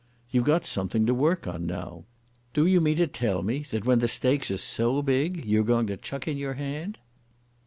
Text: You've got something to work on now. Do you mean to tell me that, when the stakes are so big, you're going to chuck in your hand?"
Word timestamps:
You've 0.31 0.45
got 0.45 0.65
something 0.65 1.05
to 1.05 1.13
work 1.13 1.45
on 1.45 1.67
now. 1.67 2.05
Do 2.55 2.65
you 2.65 2.81
mean 2.81 2.97
to 2.97 3.05
tell 3.05 3.43
me 3.43 3.59
that, 3.69 3.85
when 3.85 3.99
the 3.99 4.07
stakes 4.07 4.49
are 4.49 4.57
so 4.57 5.03
big, 5.03 5.45
you're 5.45 5.63
going 5.63 5.85
to 5.85 5.95
chuck 5.95 6.27
in 6.27 6.37
your 6.37 6.55
hand?" 6.55 6.97